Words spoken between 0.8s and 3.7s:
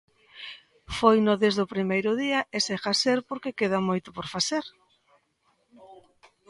Foino desde o primeiro día e segue a ser porque